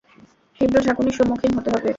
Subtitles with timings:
[0.61, 1.89] তীব্র ঝাঁকুনির সম্মুখীন হতে হবে!